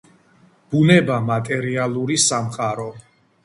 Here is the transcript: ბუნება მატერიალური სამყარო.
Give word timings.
ბუნება 0.75 1.19
მატერიალური 1.27 2.21
სამყარო. 2.27 2.91